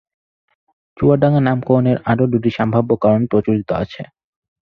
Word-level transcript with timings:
চুয়াডাঙ্গা 0.97 1.41
নামকরণের 1.43 1.97
আরও 2.11 2.25
দুটি 2.33 2.49
সম্ভাব্য 2.57 2.89
কারণ 3.03 3.21
প্রচলিত 3.31 3.69
আছে। 3.81 4.01